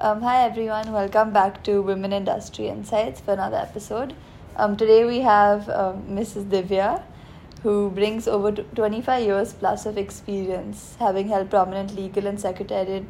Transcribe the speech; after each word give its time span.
Um, 0.00 0.22
hi 0.22 0.44
everyone, 0.44 0.92
welcome 0.92 1.32
back 1.32 1.62
to 1.62 1.80
Women 1.80 2.12
Industry 2.12 2.66
Insights 2.66 3.20
for 3.20 3.32
another 3.32 3.58
episode. 3.58 4.12
Um, 4.56 4.76
today 4.76 5.04
we 5.04 5.20
have 5.20 5.68
um, 5.68 6.02
Mrs. 6.08 6.46
Divya, 6.46 7.00
who 7.62 7.90
brings 7.90 8.26
over 8.26 8.50
25 8.50 9.22
years 9.22 9.52
plus 9.52 9.86
of 9.86 9.96
experience, 9.96 10.96
having 10.98 11.28
held 11.28 11.48
prominent 11.48 11.94
legal 11.94 12.26
and 12.26 12.40
secretariat 12.40 13.04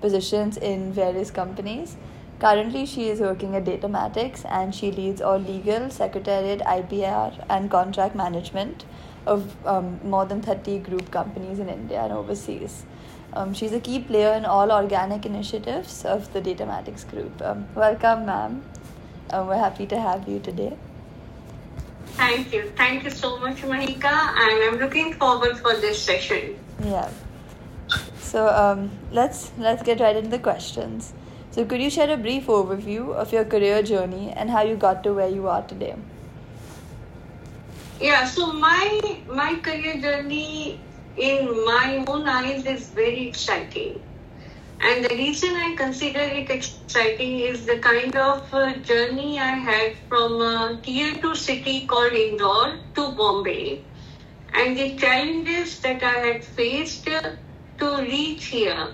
positions 0.00 0.56
in 0.56 0.92
various 0.92 1.30
companies. 1.30 1.96
Currently, 2.40 2.84
she 2.86 3.08
is 3.10 3.20
working 3.20 3.54
at 3.54 3.64
Datamatics 3.64 4.44
and 4.50 4.74
she 4.74 4.90
leads 4.90 5.22
all 5.22 5.38
legal, 5.38 5.88
secretariat, 5.88 6.58
IPR, 6.62 7.46
and 7.48 7.70
contract 7.70 8.16
management 8.16 8.84
of 9.24 9.54
um, 9.64 10.00
more 10.02 10.26
than 10.26 10.42
30 10.42 10.80
group 10.80 11.12
companies 11.12 11.60
in 11.60 11.68
India 11.68 12.02
and 12.02 12.12
overseas. 12.12 12.84
Um, 13.34 13.52
she's 13.52 13.72
a 13.72 13.80
key 13.80 13.98
player 13.98 14.32
in 14.34 14.44
all 14.44 14.62
inorganic 14.62 15.26
initiatives 15.26 16.04
of 16.04 16.32
the 16.32 16.40
Datamatics 16.40 17.08
group. 17.10 17.42
Um, 17.42 17.66
welcome, 17.74 18.26
ma'am. 18.26 18.62
Uh, 19.30 19.44
we're 19.48 19.58
happy 19.58 19.86
to 19.86 20.00
have 20.00 20.28
you 20.28 20.38
today. 20.38 20.76
Thank 22.14 22.52
you. 22.52 22.70
Thank 22.76 23.02
you 23.02 23.10
so 23.10 23.36
much, 23.38 23.62
Mahika. 23.62 24.14
And 24.42 24.62
I'm 24.62 24.78
looking 24.78 25.14
forward 25.14 25.58
for 25.58 25.74
this 25.74 26.00
session. 26.00 26.56
Yeah. 26.84 27.10
So 28.20 28.46
um, 28.48 28.90
let's 29.10 29.50
let's 29.58 29.82
get 29.82 29.98
right 29.98 30.14
into 30.14 30.30
the 30.30 30.38
questions. 30.38 31.12
So 31.50 31.64
could 31.64 31.82
you 31.82 31.90
share 31.90 32.10
a 32.10 32.16
brief 32.16 32.46
overview 32.46 33.12
of 33.14 33.32
your 33.32 33.44
career 33.44 33.82
journey 33.82 34.30
and 34.30 34.48
how 34.48 34.62
you 34.62 34.76
got 34.76 35.02
to 35.04 35.12
where 35.12 35.28
you 35.28 35.48
are 35.48 35.62
today? 35.62 35.96
Yeah. 38.00 38.26
So 38.26 38.52
my 38.52 39.18
my 39.26 39.56
career 39.56 40.00
journey 40.00 40.78
in 41.16 41.46
my 41.64 42.04
own 42.06 42.28
eyes 42.28 42.64
is 42.66 42.90
very 42.90 43.28
exciting. 43.28 44.02
And 44.80 45.04
the 45.04 45.14
reason 45.14 45.54
I 45.56 45.74
consider 45.76 46.20
it 46.20 46.50
exciting 46.50 47.40
is 47.40 47.66
the 47.66 47.78
kind 47.78 48.14
of 48.16 48.52
uh, 48.52 48.74
journey 48.78 49.38
I 49.38 49.54
had 49.68 49.96
from 50.08 50.40
a 50.40 50.80
tier 50.82 51.14
2 51.14 51.34
city 51.34 51.86
called 51.86 52.12
Indore 52.12 52.78
to 52.94 53.12
Bombay 53.12 53.84
and 54.54 54.76
the 54.76 54.96
challenges 54.96 55.80
that 55.80 56.02
I 56.02 56.18
had 56.26 56.44
faced 56.44 57.08
uh, 57.08 57.32
to 57.78 57.96
reach 58.02 58.46
here. 58.46 58.88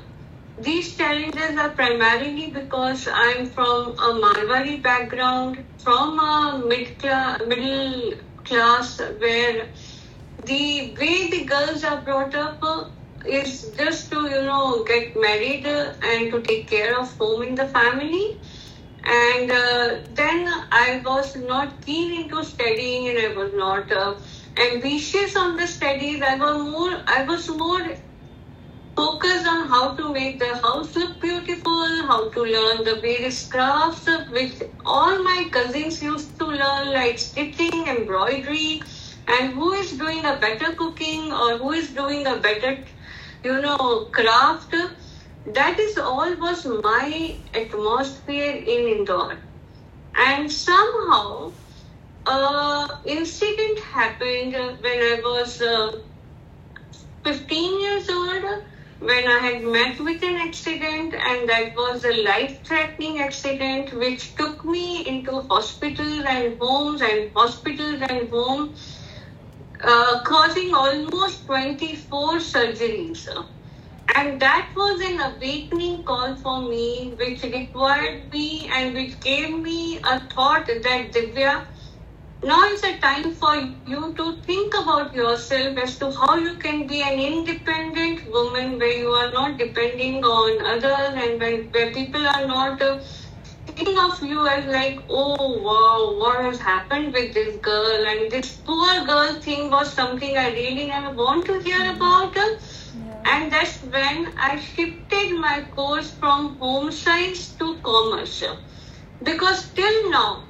These 0.58 0.96
challenges 0.96 1.56
are 1.58 1.70
primarily 1.70 2.50
because 2.50 3.08
I'm 3.12 3.46
from 3.46 3.92
a 3.98 4.10
Marwari 4.22 4.82
background, 4.82 5.64
from 5.78 6.18
a 6.18 6.62
mid 6.66 6.98
class, 6.98 7.40
middle 7.46 8.14
class 8.44 9.00
where 9.18 9.68
the 10.46 10.94
way 11.00 11.30
the 11.30 11.44
girls 11.44 11.84
are 11.84 12.00
brought 12.02 12.34
up 12.34 12.62
is 13.26 13.70
just 13.78 14.10
to 14.10 14.22
you 14.30 14.42
know 14.42 14.84
get 14.84 15.14
married 15.16 15.66
and 15.66 16.30
to 16.32 16.42
take 16.42 16.68
care 16.68 16.98
of 16.98 17.16
home 17.18 17.42
in 17.42 17.54
the 17.54 17.66
family. 17.68 18.38
And 19.04 19.50
uh, 19.50 19.96
then 20.10 20.46
i 20.72 21.02
was 21.04 21.34
not 21.36 21.80
keen 21.82 22.22
into 22.22 22.44
studying 22.44 23.08
and 23.08 23.18
i 23.18 23.28
was 23.36 23.52
not 23.54 23.90
uh, 23.92 24.14
ambitious 24.70 25.36
on 25.36 25.56
the 25.56 25.66
studies 25.66 26.22
i 26.22 26.34
was 26.36 26.58
more 26.72 27.02
i 27.06 27.24
was 27.24 27.48
more 27.48 27.86
focused 28.96 29.46
on 29.46 29.68
how 29.68 29.94
to 29.96 30.12
make 30.12 30.38
the 30.38 30.54
house 30.64 30.94
look 30.96 31.20
beautiful 31.20 31.86
how 32.10 32.30
to 32.30 32.42
learn 32.54 32.84
the 32.84 32.96
various 33.02 33.46
crafts 33.48 34.08
which 34.36 34.62
all 34.84 35.22
my 35.24 35.48
cousins 35.52 36.02
used 36.02 36.38
to 36.38 36.46
learn 36.46 36.92
like 36.92 37.18
stitching 37.18 37.86
embroidery 37.94 38.82
and 39.36 39.52
who 39.54 39.72
is 39.72 39.92
doing 39.92 40.24
a 40.24 40.36
better 40.36 40.72
cooking 40.74 41.32
or 41.32 41.58
who 41.58 41.72
is 41.72 41.90
doing 41.94 42.26
a 42.26 42.36
better 42.36 42.78
you 43.44 43.60
know 43.60 44.06
craft? 44.12 44.74
That 45.46 45.78
is 45.78 45.98
all 45.98 46.36
was 46.38 46.66
my 46.66 47.38
atmosphere 47.54 48.54
in 48.56 48.88
indore 48.98 49.38
and 50.16 50.50
somehow 50.52 51.52
uh, 52.26 52.88
incident 53.04 53.78
happened 53.92 54.52
when 54.54 55.00
i 55.12 55.20
was 55.24 55.60
uh, 55.62 55.92
15 57.24 57.80
years 57.80 58.08
old 58.10 58.44
when 59.00 59.26
I 59.26 59.38
had 59.38 59.62
met 59.62 59.98
with 60.00 60.22
an 60.22 60.36
accident, 60.36 61.14
and 61.14 61.48
that 61.48 61.74
was 61.76 62.04
a 62.04 62.22
life 62.22 62.62
threatening 62.64 63.18
accident 63.20 63.92
which 63.94 64.34
took 64.36 64.64
me 64.64 65.06
into 65.06 65.40
hospitals 65.42 66.24
and 66.26 66.58
homes 66.60 67.00
and 67.02 67.30
hospitals 67.34 68.02
and 68.08 68.28
homes 68.30 68.99
uh, 69.84 70.22
causing 70.24 70.74
almost 70.74 71.46
24 71.46 72.38
surgeries. 72.38 73.26
And 74.14 74.40
that 74.42 74.70
was 74.76 75.00
an 75.00 75.34
awakening 75.34 76.04
call 76.04 76.36
for 76.36 76.62
me, 76.68 77.14
which 77.18 77.42
required 77.44 78.32
me 78.32 78.68
and 78.74 78.94
which 78.94 79.20
gave 79.20 79.50
me 79.56 79.98
a 79.98 80.20
thought 80.30 80.66
that 80.66 81.12
Divya, 81.12 81.66
now 82.42 82.62
is 82.72 82.82
a 82.84 82.98
time 82.98 83.34
for 83.34 83.54
you 83.56 84.14
to 84.16 84.40
think 84.42 84.74
about 84.74 85.14
yourself 85.14 85.78
as 85.78 85.98
to 85.98 86.10
how 86.12 86.36
you 86.36 86.56
can 86.58 86.86
be 86.86 87.02
an 87.02 87.18
independent 87.20 88.20
woman 88.32 88.78
where 88.78 88.98
you 88.98 89.08
are 89.10 89.32
not 89.32 89.58
depending 89.58 90.24
on 90.24 90.66
others 90.66 91.14
and 91.24 91.40
where, 91.40 91.62
where 91.64 91.92
people 91.92 92.26
are 92.26 92.46
not. 92.46 92.80
Uh, 92.82 93.00
thinking 93.80 93.98
of 93.98 94.22
you 94.22 94.46
as 94.46 94.66
like, 94.66 95.00
oh 95.08 95.58
wow, 95.66 96.18
what 96.18 96.44
has 96.44 96.58
happened 96.58 97.14
with 97.14 97.32
this 97.32 97.56
girl? 97.56 98.06
And 98.06 98.30
this 98.30 98.56
poor 98.56 99.06
girl 99.06 99.40
thing 99.40 99.70
was 99.70 99.90
something 99.90 100.36
I 100.36 100.50
really 100.52 100.86
never 100.88 101.14
want 101.14 101.46
to 101.46 101.60
hear 101.60 101.78
mm-hmm. 101.78 101.96
about. 101.96 102.36
Yeah. 102.36 103.22
And 103.24 103.52
that's 103.52 103.78
when 103.84 104.34
I 104.38 104.60
shifted 104.60 105.32
my 105.38 105.64
course 105.74 106.10
from 106.10 106.58
home 106.58 106.92
science 106.92 107.52
to 107.60 107.76
commerce. 107.78 108.44
Because 109.22 109.66
till 109.70 110.10
now, 110.10 110.44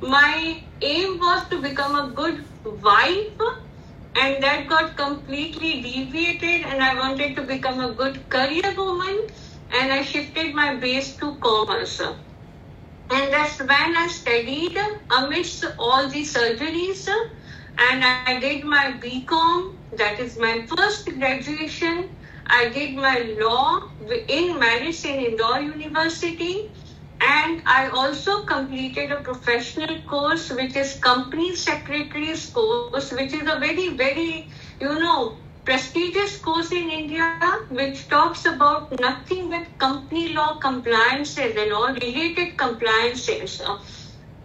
my 0.00 0.62
aim 0.80 1.18
was 1.18 1.48
to 1.48 1.60
become 1.60 1.96
a 1.96 2.12
good 2.14 2.44
wife 2.64 3.40
and 4.14 4.42
that 4.42 4.68
got 4.68 4.96
completely 4.96 5.82
deviated 5.82 6.66
and 6.66 6.82
I 6.82 6.94
wanted 6.94 7.34
to 7.36 7.42
become 7.42 7.80
a 7.80 7.92
good 7.92 8.28
career 8.30 8.72
woman 8.76 9.26
and 9.72 9.92
I 9.92 10.02
shifted 10.02 10.54
my 10.54 10.76
base 10.76 11.16
to 11.16 11.34
commerce. 11.36 12.00
And 13.10 13.32
that's 13.32 13.58
when 13.58 13.96
I 13.96 14.06
studied 14.08 14.76
amidst 15.10 15.64
all 15.78 16.08
the 16.08 16.22
surgeries. 16.22 17.08
And 17.78 18.04
I 18.04 18.38
did 18.40 18.64
my 18.64 18.92
BCom, 19.00 19.76
that 19.96 20.18
is 20.18 20.38
my 20.38 20.66
first 20.66 21.06
graduation. 21.06 22.10
I 22.46 22.68
did 22.68 22.96
my 22.96 23.36
law 23.40 23.80
in 24.28 24.58
marriage 24.58 25.04
in 25.04 25.20
Indore 25.20 25.60
University. 25.60 26.70
And 27.20 27.62
I 27.66 27.88
also 27.88 28.44
completed 28.44 29.10
a 29.10 29.20
professional 29.22 30.00
course, 30.02 30.50
which 30.50 30.76
is 30.76 30.94
company 31.00 31.56
secretary's 31.56 32.48
course, 32.50 33.12
which 33.12 33.32
is 33.32 33.42
a 33.42 33.58
very, 33.58 33.96
very, 33.96 34.50
you 34.80 34.98
know, 35.00 35.36
prestigious 35.68 36.38
course 36.38 36.72
in 36.72 36.88
India 36.88 37.38
which 37.68 38.08
talks 38.08 38.46
about 38.46 38.92
nothing 39.00 39.50
but 39.50 39.66
company 39.76 40.32
law 40.32 40.54
compliances 40.58 41.56
and 41.62 41.72
all 41.72 41.92
related 41.92 42.56
compliances. 42.56 43.60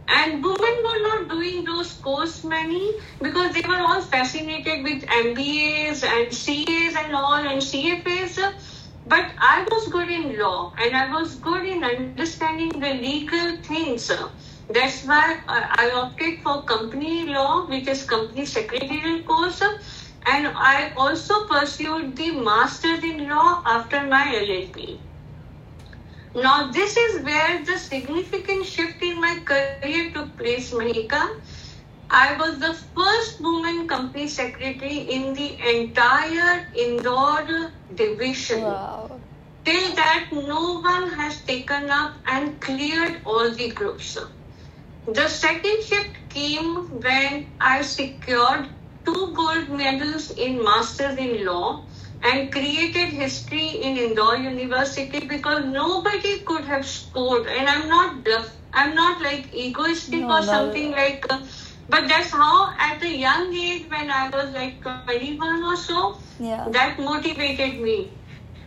And 0.10 0.44
women 0.44 0.76
were 0.88 1.02
not 1.08 1.30
doing 1.30 1.64
those 1.64 1.94
course 1.94 2.44
many 2.44 2.92
because 3.22 3.54
they 3.54 3.64
were 3.66 3.80
all 3.80 4.02
fascinated 4.02 4.84
with 4.84 5.06
MBAs 5.06 6.04
and 6.04 6.28
CAs 6.44 6.96
and 7.06 7.16
all 7.16 7.36
and 7.36 7.62
CFAs. 7.62 8.38
But 9.06 9.32
I 9.40 9.66
was 9.72 9.88
good 9.94 10.10
in 10.10 10.38
law 10.38 10.74
and 10.78 10.94
I 10.94 11.10
was 11.14 11.36
good 11.36 11.66
in 11.66 11.86
understanding 11.86 12.82
the 12.82 12.94
legal 12.96 13.58
things. 13.64 14.12
That's 14.70 15.06
why 15.06 15.40
I 15.48 15.92
opted 15.96 16.40
for 16.44 16.64
company 16.64 17.28
law, 17.28 17.66
which 17.68 17.88
is 17.88 18.04
company 18.04 18.46
secretarial 18.46 19.24
course 19.24 19.64
and 20.26 20.48
I 20.56 20.92
also 20.96 21.46
pursued 21.48 22.16
the 22.16 22.32
Masters 22.32 23.04
in 23.04 23.28
Law 23.30 23.62
after 23.66 24.04
my 24.08 24.26
LLB. 24.36 25.00
Now, 26.36 26.72
this 26.72 26.98
is 26.98 27.24
where 27.24 27.64
the 27.66 27.78
significant 27.78 28.66
shift 28.66 29.02
in 29.02 29.22
my 29.22 29.40
career 29.46 29.92
took 29.92 30.18
place, 30.18 30.52
Mahika. 30.52 31.08
I 31.92 32.18
was 32.22 32.44
the 32.46 32.60
first 32.74 33.30
woman 33.40 33.88
company 33.88 34.28
secretary 34.28 34.98
in 35.10 35.34
the 35.34 35.58
entire 35.76 36.66
Indore 36.74 37.72
division. 37.94 38.62
Wow. 38.64 39.20
Till 39.66 39.96
that, 39.96 40.30
no 40.32 40.80
one 40.82 41.10
has 41.12 41.42
taken 41.44 41.90
up 41.90 42.16
and 42.28 42.60
cleared 42.62 43.22
all 43.26 43.50
the 43.52 43.72
groups. 43.72 44.18
The 45.08 45.28
second 45.28 45.84
shift 45.84 46.18
came 46.30 47.02
when 47.02 47.48
I 47.60 47.82
secured 47.82 48.70
two 49.06 49.34
gold 49.34 49.70
medals 49.70 50.32
in 50.32 50.64
Masters 50.64 51.18
in 51.18 51.46
Law 51.46 51.84
and 52.24 52.52
created 52.52 53.10
history 53.10 53.68
in 53.68 53.98
Indore 53.98 54.38
University 54.38 55.28
because 55.28 55.66
nobody 55.66 56.40
could 56.40 56.64
have 56.64 56.86
scored. 56.86 57.48
And 57.48 57.68
I'm 57.68 57.90
not 57.90 58.24
bluff. 58.24 58.56
I'm 58.74 58.96
not 58.96 59.22
like 59.22 59.54
egoistic 59.54 60.22
no, 60.22 60.38
or 60.38 60.42
something 60.42 60.92
no. 60.92 60.98
like. 60.98 61.26
Uh, 61.30 61.42
but 61.90 62.08
that's 62.08 62.32
how, 62.32 62.74
at 62.80 63.04
a 63.04 63.10
young 63.10 63.54
age, 63.54 63.90
when 63.90 64.10
I 64.10 64.30
was 64.30 64.54
like 64.54 64.82
21 64.82 65.64
or 65.64 65.76
so, 65.76 66.18
yeah. 66.40 66.68
that 66.70 66.98
motivated 66.98 67.82
me. 67.82 68.12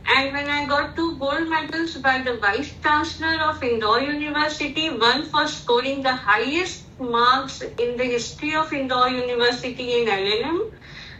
And 0.08 0.32
when 0.32 0.48
I 0.48 0.66
got 0.66 0.94
two 0.94 1.16
gold 1.16 1.48
medals 1.48 1.96
by 1.96 2.22
the 2.22 2.36
Vice 2.36 2.72
Chancellor 2.82 3.40
of 3.42 3.62
Indore 3.62 4.00
University, 4.00 4.90
one 4.90 5.24
for 5.24 5.48
scoring 5.48 6.02
the 6.02 6.12
highest 6.12 6.85
marks 6.98 7.60
in 7.62 7.96
the 7.96 8.04
history 8.04 8.54
of 8.54 8.72
Indore 8.72 9.08
University 9.08 10.02
in 10.02 10.08
LLM, 10.08 10.60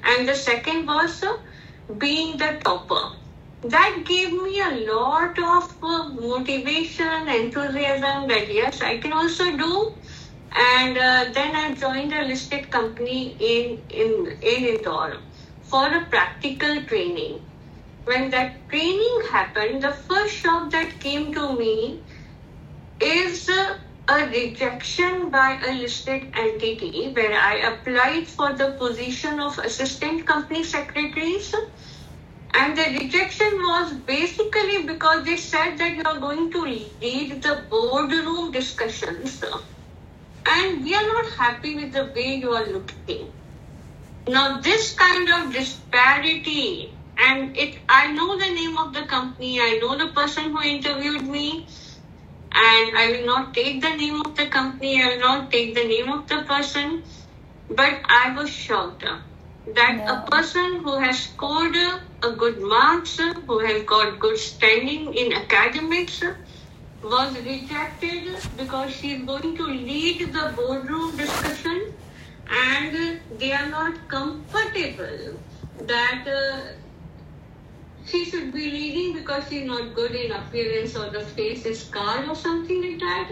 and 0.05 0.29
the 0.29 0.35
second 0.35 0.87
was 0.87 1.23
uh, 1.23 1.37
being 1.99 2.37
the 2.39 2.61
topper. 2.65 3.17
That 3.63 4.05
gave 4.07 4.33
me 4.33 4.61
a 4.61 4.93
lot 4.93 5.39
of 5.39 5.77
uh, 5.83 6.09
motivation, 6.11 7.29
enthusiasm 7.29 8.29
that 8.29 8.53
yes, 8.53 8.81
I 8.83 8.99
can 8.99 9.13
also 9.13 9.57
do. 9.57 9.93
And 10.57 10.97
uh, 10.97 11.27
then 11.35 11.55
I 11.57 11.75
joined 11.75 12.13
a 12.13 12.23
listed 12.25 12.71
company 12.71 13.37
in, 13.41 13.79
in, 13.91 14.39
in 14.43 14.65
Indore 14.77 15.19
for 15.61 15.87
a 15.95 16.07
practical 16.07 16.83
training. 16.85 17.41
When 18.05 18.31
that 18.31 18.69
training 18.69 19.21
happened, 19.33 19.83
the 19.83 19.93
first 19.93 20.35
shock 20.37 20.71
that 20.73 21.01
came 21.01 21.35
to 21.35 21.59
me 21.59 22.05
is 23.01 23.49
uh, 23.49 23.77
a 24.09 24.27
rejection 24.29 25.31
by 25.31 25.61
a 25.67 25.73
listed 25.75 26.33
entity 26.37 27.13
where 27.13 27.33
I 27.39 27.57
applied 27.73 28.27
for 28.29 28.53
the 28.53 28.73
position 28.73 29.41
of 29.41 29.59
assistant 29.59 30.27
company 30.27 30.65
secretaries. 30.65 31.55
And 32.55 32.77
the 32.77 32.99
rejection 32.99 33.53
was 33.59 33.93
basically 33.95 34.85
because 34.85 35.25
they 35.25 35.37
said 35.37 35.79
that 35.79 35.95
you 35.97 36.03
are 36.05 36.19
going 36.19 36.51
to 36.53 36.63
lead 36.65 37.43
the 37.43 37.65
boardroom 37.71 38.51
discussions. 38.53 39.43
And 40.47 40.85
we 40.85 40.95
are 40.95 41.03
not 41.03 41.33
happy 41.39 41.77
with 41.77 41.93
the 41.93 42.05
way 42.15 42.37
you 42.37 42.53
are 42.53 42.67
looking. 42.67 43.33
Now, 44.29 44.61
this 44.61 44.95
kind 44.95 45.29
of 45.31 45.53
disparity, 45.53 46.95
and 47.19 47.57
it, 47.57 47.79
I 47.89 48.13
know 48.13 48.39
the 48.39 48.53
name 48.55 48.77
of 48.79 48.93
the 48.95 49.05
company, 49.07 49.61
I 49.61 49.79
know 49.81 49.97
the 49.99 50.13
person 50.13 50.51
who 50.53 50.63
interviewed 50.63 51.23
me, 51.23 51.67
and 52.65 52.97
I 52.99 53.07
will 53.13 53.27
not 53.27 53.53
take 53.55 53.81
the 53.83 53.95
name 53.97 54.21
of 54.25 54.35
the 54.37 54.47
company, 54.47 55.03
I 55.03 55.09
will 55.09 55.21
not 55.21 55.51
take 55.51 55.75
the 55.75 55.85
name 55.85 56.11
of 56.11 56.27
the 56.27 56.43
person, 56.43 57.03
but 57.71 58.01
I 58.09 58.35
was 58.37 58.51
shocked 58.51 59.05
that 59.75 59.97
Yeah. 59.99 60.13
a 60.15 60.31
person 60.31 60.81
who 60.85 60.99
has 60.99 61.19
scored 61.25 61.77
a 61.77 62.31
good 62.43 62.61
marks, 62.61 63.19
who 63.47 63.59
has 63.67 63.83
got 63.83 64.19
good 64.19 64.39
standing 64.39 65.13
in 65.15 65.33
academics, 65.33 66.23
was 67.03 67.37
rejected 67.39 68.37
because 68.57 68.93
she 68.95 69.13
is 69.15 69.23
going 69.25 69.57
to 69.57 69.67
lead 69.67 70.33
the 70.33 70.53
boardroom 70.57 71.17
discussion 71.17 71.93
and 72.49 73.21
they 73.39 73.53
are 73.53 73.67
not 73.69 74.09
comfortable 74.09 75.39
that 75.93 76.27
uh, 76.27 76.61
she 78.07 78.25
should 78.25 78.53
be 78.53 78.71
leading 78.71 79.15
because 79.15 79.49
she's 79.49 79.67
not 79.67 79.95
good 79.95 80.13
in 80.15 80.33
appearance 80.33 80.97
or 80.97 81.11
the 81.11 81.25
face 81.25 81.67
is 81.67 81.87
scarred 81.87 82.29
or 82.29 82.35
something 82.35 82.83
like 82.83 83.01
that. 83.01 83.31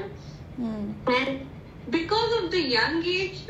Hmm. 0.57 0.93
And 1.07 1.47
because 1.91 2.45
of 2.45 2.51
the 2.51 2.61
young 2.61 3.05
age, 3.05 3.43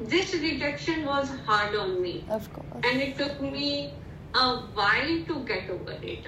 this 0.00 0.32
rejection 0.34 1.04
was 1.04 1.30
hard 1.46 1.74
on 1.74 2.00
me. 2.00 2.24
Of 2.30 2.52
course. 2.52 2.84
And 2.84 3.00
it 3.00 3.18
took 3.18 3.40
me 3.40 3.92
a 4.34 4.56
while 4.78 5.24
to 5.26 5.44
get 5.44 5.68
over 5.70 5.96
it. 6.02 6.26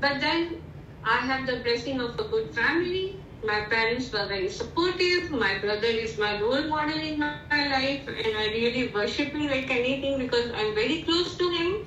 But 0.00 0.20
then 0.20 0.62
I 1.04 1.18
have 1.18 1.46
the 1.46 1.58
blessing 1.58 2.00
of 2.00 2.18
a 2.18 2.24
good 2.24 2.54
family. 2.54 3.16
My 3.44 3.62
parents 3.62 4.12
were 4.12 4.26
very 4.26 4.48
supportive. 4.48 5.30
My 5.30 5.58
brother 5.58 5.86
is 5.86 6.16
my 6.16 6.40
role 6.40 6.62
model 6.68 6.98
in 6.98 7.18
my 7.18 7.36
life, 7.50 8.06
and 8.06 8.36
I 8.36 8.46
really 8.46 8.88
worship 8.88 9.32
him 9.32 9.48
like 9.48 9.68
anything 9.70 10.18
because 10.18 10.50
I'm 10.52 10.74
very 10.74 11.02
close 11.02 11.36
to 11.38 11.50
him. 11.50 11.84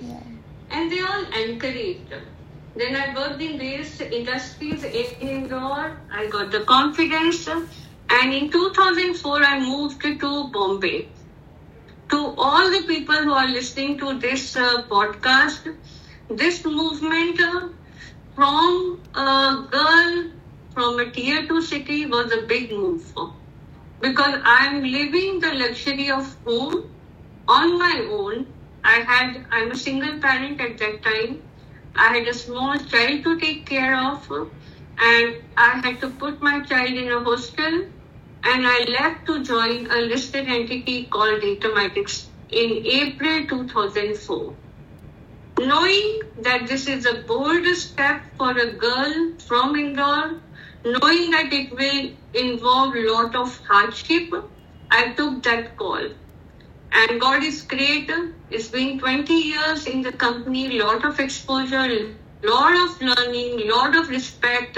And 0.76 0.92
they 0.92 1.02
all 1.02 1.26
encouraged. 1.42 2.14
Then 2.76 2.96
I 2.96 3.16
worked 3.16 3.42
in 3.42 3.58
various 3.58 4.02
industries 4.02 4.84
in 4.84 5.28
Indore. 5.30 5.92
I 6.12 6.28
got 6.28 6.52
the 6.52 6.62
confidence, 6.72 7.48
and 7.48 8.34
in 8.34 8.52
2004 8.52 9.44
I 9.44 9.60
moved 9.60 10.02
to 10.02 10.50
Bombay. 10.58 11.08
To 12.12 12.18
all 12.38 12.70
the 12.72 12.84
people 12.88 13.16
who 13.16 13.34
are 13.34 13.48
listening 13.48 13.98
to 14.00 14.20
this 14.20 14.56
uh, 14.56 14.84
podcast, 14.90 15.76
this 16.30 16.64
movement 16.66 17.40
uh, 17.42 17.70
from 18.36 19.02
a 19.16 19.68
girl 19.72 20.32
from 20.74 21.00
a 21.00 21.10
tier 21.12 21.48
two 21.48 21.62
city 21.62 22.06
was 22.06 22.32
a 22.34 22.42
big 22.48 22.72
move 22.72 23.14
because 24.02 24.42
I'm 24.44 24.84
living 24.84 25.40
the 25.40 25.54
luxury 25.54 26.10
of 26.12 26.36
home 26.46 26.84
on 27.48 27.80
my 27.80 28.08
own. 28.12 28.55
I 28.86 28.96
had 29.12 29.46
I'm 29.52 29.72
a 29.72 29.76
single 29.76 30.20
parent 30.20 30.62
at 30.62 30.78
that 30.78 31.04
time. 31.04 31.42
I 31.96 32.08
had 32.18 32.28
a 32.28 32.34
small 32.34 32.78
child 32.78 33.24
to 33.26 33.40
take 33.40 33.66
care 33.66 33.96
of, 33.98 34.30
and 34.32 35.36
I 35.58 35.70
had 35.84 36.00
to 36.02 36.10
put 36.10 36.42
my 36.42 36.60
child 36.62 36.94
in 37.06 37.12
a 37.12 37.22
hostel. 37.24 37.86
And 38.48 38.68
I 38.68 38.80
left 38.98 39.26
to 39.28 39.44
join 39.44 39.88
a 39.92 40.02
listed 40.02 40.48
entity 40.48 41.06
called 41.06 41.42
Datamatics 41.42 42.28
in 42.52 42.86
April 42.86 43.48
2004 43.48 44.54
knowing 45.60 46.20
that 46.42 46.68
this 46.68 46.88
is 46.88 47.06
a 47.06 47.22
bold 47.28 47.66
step 47.76 48.22
for 48.38 48.52
a 48.58 48.72
girl 48.74 49.34
from 49.48 49.76
Indore, 49.76 50.42
knowing 50.84 51.32
that 51.32 51.52
it 51.54 51.72
will 51.72 52.12
involve 52.34 52.96
a 52.96 53.12
lot 53.12 53.36
of 53.36 53.58
hardship, 53.68 54.34
I 54.92 55.14
took 55.14 55.44
that 55.44 55.78
call. 55.78 56.10
And 56.96 57.20
God 57.20 57.44
is 57.44 57.62
great. 57.62 58.10
It's 58.50 58.70
been 58.70 59.00
20 59.00 59.34
years 59.34 59.86
in 59.86 60.02
the 60.02 60.14
company, 60.14 60.80
lot 60.80 61.04
of 61.06 61.20
exposure, 61.20 62.16
lot 62.44 62.76
of 62.84 63.02
learning, 63.02 63.68
lot 63.70 63.96
of 63.96 64.10
respect, 64.10 64.78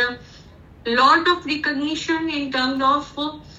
lot 0.85 1.27
of 1.27 1.45
recognition 1.45 2.29
in 2.29 2.51
terms 2.51 2.81
of 2.83 3.05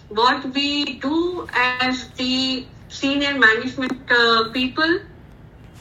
what 0.08 0.52
we 0.54 0.98
do 0.98 1.46
as 1.54 2.08
the 2.16 2.66
senior 2.88 3.38
management 3.38 4.10
uh, 4.10 4.50
people. 4.52 4.98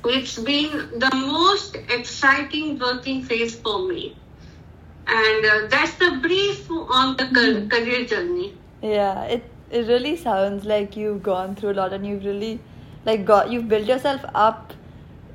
It's 0.05 0.37
been 0.37 0.99
the 0.99 1.09
most 1.15 1.75
exciting 1.75 2.77
working 2.79 3.23
phase 3.23 3.59
for 3.59 3.87
me. 3.87 4.15
And 5.07 5.45
uh, 5.45 5.67
that's 5.69 5.95
the 5.95 6.19
brief 6.21 6.69
on 6.69 7.17
the 7.17 7.25
car- 7.37 7.79
career 7.79 8.05
journey. 8.05 8.53
Yeah, 8.81 9.23
it 9.23 9.43
it 9.69 9.87
really 9.87 10.15
sounds 10.15 10.65
like 10.65 10.95
you've 10.95 11.21
gone 11.23 11.55
through 11.55 11.71
a 11.71 11.77
lot 11.79 11.93
and 11.93 12.05
you've 12.05 12.23
really 12.25 12.59
like 13.05 13.25
got 13.25 13.49
you've 13.51 13.67
built 13.67 13.85
yourself 13.85 14.21
up 14.33 14.73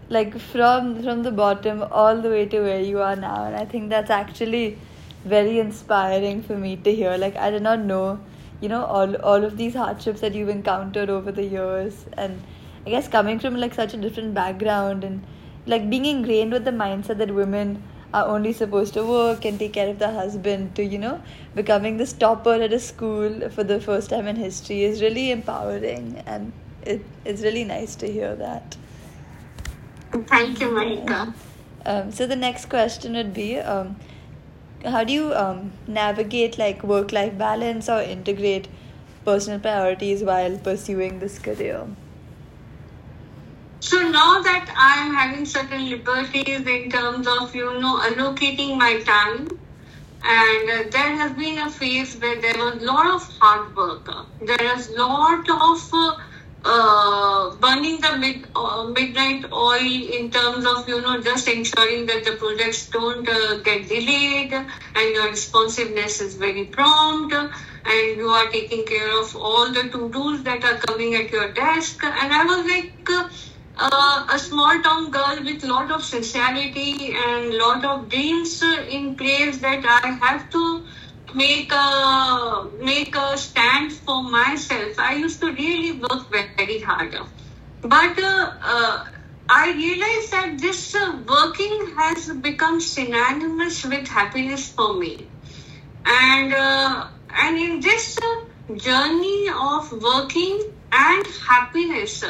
like 0.08 0.38
from 0.38 1.02
from 1.02 1.22
the 1.22 1.30
bottom 1.30 1.82
all 1.90 2.20
the 2.20 2.28
way 2.28 2.46
to 2.46 2.60
where 2.60 2.80
you 2.80 3.00
are 3.00 3.16
now 3.16 3.44
and 3.44 3.56
I 3.56 3.64
think 3.64 3.90
that's 3.90 4.10
actually 4.10 4.78
very 5.24 5.58
inspiring 5.58 6.42
for 6.42 6.56
me 6.56 6.76
to 6.76 6.94
hear. 6.94 7.16
Like 7.16 7.36
I 7.36 7.50
did 7.50 7.62
not 7.62 7.80
know, 7.80 8.18
you 8.60 8.68
know, 8.68 8.84
all 8.84 9.14
all 9.16 9.44
of 9.44 9.56
these 9.56 9.74
hardships 9.74 10.20
that 10.20 10.34
you've 10.34 10.48
encountered 10.48 11.10
over 11.10 11.32
the 11.32 11.44
years 11.44 12.06
and 12.16 12.42
I 12.86 12.90
guess 12.90 13.08
coming 13.08 13.38
from 13.38 13.56
like 13.56 13.74
such 13.74 13.94
a 13.94 13.96
different 13.96 14.34
background 14.34 15.04
and 15.04 15.22
like 15.66 15.88
being 15.88 16.06
ingrained 16.06 16.52
with 16.52 16.64
the 16.64 16.72
mindset 16.72 17.18
that 17.18 17.32
women 17.32 17.82
are 18.14 18.26
only 18.26 18.52
supposed 18.52 18.94
to 18.94 19.04
work 19.04 19.44
and 19.44 19.58
take 19.58 19.72
care 19.74 19.88
of 19.88 19.98
the 19.98 20.10
husband 20.12 20.74
to 20.76 20.84
you 20.84 20.98
know 20.98 21.20
becoming 21.54 21.96
the 21.96 22.06
topper 22.24 22.54
at 22.54 22.72
a 22.72 22.78
school 22.78 23.48
for 23.50 23.64
the 23.64 23.80
first 23.80 24.10
time 24.10 24.26
in 24.26 24.36
history 24.36 24.82
is 24.84 25.00
really 25.02 25.30
empowering 25.30 26.22
and 26.26 26.52
it, 26.82 27.04
it's 27.24 27.42
really 27.42 27.64
nice 27.64 27.94
to 27.96 28.10
hear 28.10 28.34
that 28.36 28.76
Thank 30.26 30.60
you, 30.60 30.68
Marika. 30.68 31.32
um, 31.86 32.12
so 32.12 32.26
the 32.26 32.36
next 32.36 32.66
question 32.66 33.14
would 33.14 33.32
be 33.32 33.58
um, 33.58 33.96
how 34.84 35.04
do 35.04 35.12
you 35.12 35.32
um, 35.34 35.72
navigate 35.86 36.58
like 36.58 36.82
work 36.82 37.12
life 37.12 37.36
balance 37.38 37.88
or 37.88 38.00
integrate 38.02 38.68
personal 39.24 39.58
priorities 39.58 40.22
while 40.22 40.56
pursuing 40.58 41.18
this 41.20 41.38
career 41.38 41.86
So 43.82 43.98
now 44.00 44.40
that 44.42 44.72
I'm 44.76 45.12
having 45.12 45.44
certain 45.44 45.90
liberties 45.90 46.66
in 46.66 46.88
terms 46.88 47.26
of, 47.26 47.52
you 47.52 47.80
know, 47.80 47.98
allocating 47.98 48.78
my 48.78 49.00
time, 49.00 49.48
and 50.24 50.70
uh, 50.70 50.90
there 50.90 51.16
has 51.16 51.32
been 51.32 51.58
a 51.58 51.68
phase 51.68 52.16
where 52.20 52.40
there 52.40 52.56
was 52.58 52.80
a 52.80 52.86
lot 52.86 53.06
of 53.12 53.22
hard 53.40 53.74
work. 53.76 54.08
There 54.40 54.76
is 54.76 54.88
lot 54.90 55.50
of 55.50 55.80
uh, 55.92 56.16
uh, 56.64 57.56
burning 57.56 58.00
the 58.00 58.16
mid, 58.18 58.46
uh, 58.54 58.84
midnight 58.84 59.52
oil 59.52 59.80
in 60.18 60.30
terms 60.30 60.64
of, 60.64 60.88
you 60.88 61.00
know, 61.02 61.20
just 61.20 61.48
ensuring 61.48 62.06
that 62.06 62.24
the 62.24 62.36
projects 62.36 62.88
don't 62.88 63.28
uh, 63.28 63.58
get 63.64 63.88
delayed 63.88 64.52
and 64.52 65.14
your 65.14 65.28
responsiveness 65.28 66.20
is 66.20 66.36
very 66.36 66.66
prompt 66.66 67.34
and 67.34 68.16
you 68.16 68.28
are 68.28 68.48
taking 68.50 68.86
care 68.86 69.20
of 69.20 69.34
all 69.34 69.72
the 69.72 69.88
to-dos 69.88 70.44
that 70.44 70.62
are 70.62 70.78
coming 70.78 71.16
at 71.16 71.32
your 71.32 71.52
desk. 71.52 72.04
And 72.04 72.32
I 72.32 72.44
was 72.44 72.64
like, 72.64 73.32
uh, 73.76 74.26
a 74.30 74.38
small 74.38 74.82
town 74.82 75.10
girl 75.10 75.38
with 75.44 75.64
lot 75.64 75.90
of 75.90 76.04
sincerity 76.04 77.14
and 77.14 77.54
lot 77.54 77.84
of 77.84 78.08
dreams 78.08 78.62
in 78.90 79.16
place 79.16 79.58
that 79.58 79.84
I 79.84 80.08
have 80.22 80.50
to 80.50 80.86
make 81.34 81.72
a 81.72 82.70
make 82.80 83.14
a 83.16 83.38
stand 83.38 83.92
for 83.92 84.22
myself. 84.22 84.98
I 84.98 85.14
used 85.14 85.40
to 85.40 85.52
really 85.52 86.00
work 86.00 86.30
very 86.30 86.80
hard, 86.80 87.16
but 87.82 88.18
uh, 88.18 88.52
uh, 88.62 89.04
I 89.48 89.72
realized 89.72 90.30
that 90.32 90.58
this 90.60 90.94
uh, 90.94 91.22
working 91.28 91.94
has 91.98 92.28
become 92.40 92.80
synonymous 92.80 93.84
with 93.84 94.08
happiness 94.08 94.68
for 94.70 94.94
me. 94.94 95.28
And, 96.04 96.52
uh, 96.54 97.06
and 97.38 97.58
in 97.58 97.80
this 97.80 98.18
uh, 98.18 98.74
journey 98.76 99.48
of 99.50 99.92
working 100.02 100.70
and 100.92 101.26
happiness, 101.48 102.24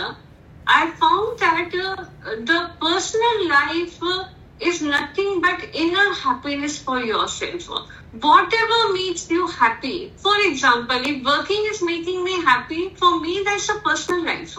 I 0.67 0.91
found 0.91 1.39
that 1.41 1.71
uh, 1.75 2.05
the 2.51 2.71
personal 2.81 3.49
life 3.49 4.03
uh, 4.03 4.25
is 4.61 4.83
nothing 4.83 5.41
but 5.41 5.63
inner 5.75 6.15
happiness 6.15 6.79
for 6.79 6.99
yourself. 6.99 7.69
Whatever 8.13 8.93
makes 8.93 9.29
you 9.31 9.47
happy. 9.49 10.15
For 10.17 10.35
example, 10.47 11.01
if 11.05 11.25
working 11.25 11.65
is 11.71 11.83
making 11.83 12.23
me 12.25 12.43
happy, 12.43 12.95
for 12.97 13.21
me 13.21 13.43
that's 13.45 13.69
a 13.71 13.81
personal 13.85 14.25
life. 14.25 14.57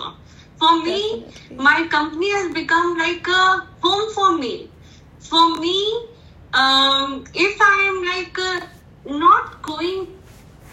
For 0.59 0.83
me, 0.83 1.25
Definitely. 1.25 1.57
my 1.57 1.87
company 1.89 2.31
has 2.31 2.53
become 2.53 2.97
like 2.97 3.27
a 3.27 3.67
home 3.81 4.13
for 4.13 4.37
me. 4.37 4.71
For 5.19 5.55
me, 5.59 5.77
um, 6.53 7.23
if 7.33 7.61
I 7.61 7.77
am 7.91 8.05
like 8.05 8.37
uh, 8.39 8.65
not 9.05 9.61
going 9.61 10.07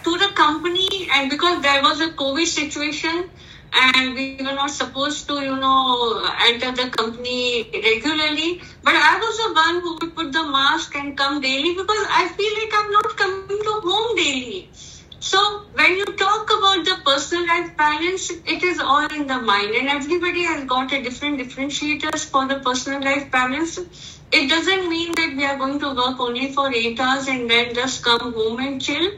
to 0.04 0.18
the 0.18 0.30
company 0.34 0.88
and 1.14 1.30
because 1.30 1.62
there 1.62 1.82
was 1.82 2.00
a 2.00 2.10
COVID 2.10 2.46
situation 2.46 3.30
and 3.72 4.14
we 4.14 4.36
were 4.38 4.54
not 4.54 4.70
supposed 4.70 5.26
to, 5.28 5.34
you 5.34 5.56
know, 5.56 6.24
enter 6.46 6.72
the 6.72 6.90
company 6.90 7.70
regularly. 7.72 8.60
But 8.82 8.94
I 8.96 9.18
was 9.18 9.36
the 9.38 9.52
one 9.54 9.80
who 9.80 9.98
would 10.00 10.14
put 10.16 10.32
the 10.32 10.44
mask 10.44 10.94
and 10.96 11.16
come 11.16 11.40
daily 11.40 11.74
because 11.74 12.06
I 12.10 12.28
feel 12.28 12.52
like 12.60 12.72
I'm 12.74 12.90
not 12.92 13.16
coming 13.16 13.46
to 13.48 13.80
home 13.84 14.16
daily. 14.16 14.70
So 15.20 15.38
when 15.74 15.96
you 15.96 16.04
talk 16.06 16.50
about 16.58 16.84
the 16.84 16.96
personal 17.04 17.46
life 17.46 17.76
balance, 17.76 18.30
it 18.30 18.62
is 18.62 18.80
all 18.80 19.06
in 19.06 19.26
the 19.26 19.38
mind, 19.38 19.74
and 19.74 19.88
everybody 19.88 20.44
has 20.44 20.64
got 20.64 20.92
a 20.92 21.02
different 21.02 21.40
differentiators 21.40 22.24
for 22.24 22.46
the 22.46 22.60
personal 22.60 23.02
life 23.02 23.30
balance. 23.30 23.78
It 24.32 24.48
doesn't 24.48 24.88
mean 24.88 25.12
that 25.16 25.34
we 25.36 25.44
are 25.44 25.58
going 25.58 25.78
to 25.80 25.94
work 25.94 26.20
only 26.20 26.52
for 26.52 26.72
eight 26.72 26.98
hours 27.00 27.28
and 27.28 27.50
then 27.50 27.74
just 27.74 28.02
come 28.02 28.32
home 28.32 28.60
and 28.60 28.80
chill. 28.80 29.10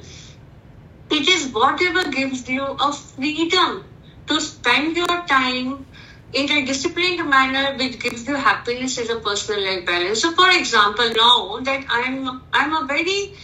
It 1.10 1.28
is 1.28 1.52
whatever 1.52 2.10
gives 2.10 2.48
you 2.48 2.64
a 2.64 2.92
freedom 2.92 3.84
to 4.32 4.40
spend 4.40 4.96
your 4.96 5.16
time 5.26 5.86
in 6.32 6.50
a 6.50 6.64
disciplined 6.64 7.28
manner 7.28 7.76
which 7.76 7.98
gives 8.00 8.26
you 8.26 8.34
happiness 8.34 8.98
as 8.98 9.10
a 9.10 9.16
personal 9.20 9.64
life 9.64 9.84
balance. 9.84 10.22
So 10.22 10.32
for 10.32 10.50
example, 10.50 11.10
now 11.16 11.60
that 11.60 11.84
I'm 11.90 12.40
I'm 12.52 12.72
a 12.82 12.86
very 12.86 13.34